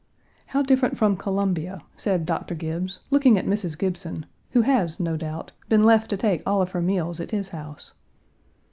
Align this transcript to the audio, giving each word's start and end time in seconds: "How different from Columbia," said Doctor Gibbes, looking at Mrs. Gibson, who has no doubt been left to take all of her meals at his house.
"How 0.47 0.63
different 0.63 0.97
from 0.97 1.15
Columbia," 1.15 1.79
said 1.95 2.25
Doctor 2.25 2.55
Gibbes, 2.55 3.01
looking 3.11 3.37
at 3.37 3.45
Mrs. 3.45 3.77
Gibson, 3.77 4.25
who 4.49 4.61
has 4.61 4.99
no 4.99 5.15
doubt 5.15 5.51
been 5.69 5.83
left 5.83 6.09
to 6.09 6.17
take 6.17 6.41
all 6.43 6.59
of 6.63 6.71
her 6.71 6.81
meals 6.81 7.19
at 7.19 7.29
his 7.29 7.49
house. 7.49 7.93